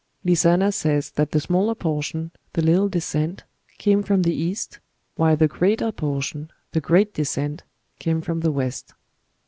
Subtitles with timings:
[0.25, 3.43] Lizana says that the smaller portion, 'the little descent,'
[3.77, 4.79] came from the East,
[5.15, 7.61] while the greater portion, 'the great descent,'
[7.99, 8.95] came from the West.